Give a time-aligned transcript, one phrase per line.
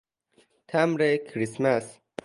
[0.67, 1.87] تمبر کریسمس